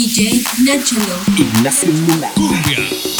DJ 0.00 0.42
Nacholo. 0.64 1.20
Ignacio 1.36 1.92
Luna. 1.92 2.32
Todos 2.34 3.19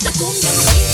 Ta. 0.00 0.87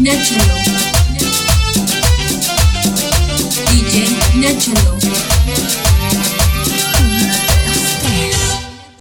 Nacholo. 0.00 0.56
DJ 3.70 4.08
Nacholo. 4.36 4.99